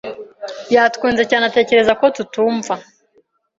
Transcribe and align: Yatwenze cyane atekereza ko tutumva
Yatwenze 0.75 1.23
cyane 1.29 1.43
atekereza 1.49 1.93
ko 1.99 2.05
tutumva 2.15 2.73